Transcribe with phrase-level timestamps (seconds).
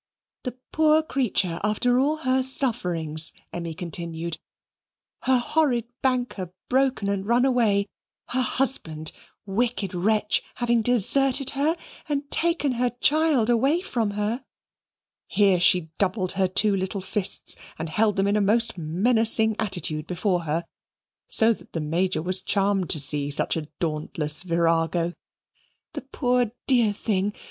[0.41, 4.39] "The poor creature, after all her sufferings," Emmy continued;
[5.25, 7.85] "her horrid banker broken and run away;
[8.29, 9.11] her husband
[9.45, 11.77] wicked wretch having deserted her
[12.09, 14.43] and taken her child away from her"
[15.27, 20.07] (here she doubled her two little fists and held them in a most menacing attitude
[20.07, 20.65] before her,
[21.27, 25.13] so that the Major was charmed to see such a dauntless virago)
[25.93, 27.35] "the poor dear thing!